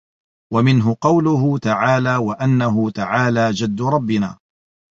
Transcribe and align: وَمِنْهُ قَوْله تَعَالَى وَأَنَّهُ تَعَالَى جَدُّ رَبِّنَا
وَمِنْهُ 0.53 0.93
قَوْله 1.01 1.57
تَعَالَى 1.57 2.15
وَأَنَّهُ 2.17 2.89
تَعَالَى 2.89 3.51
جَدُّ 3.51 3.81
رَبِّنَا 3.81 4.37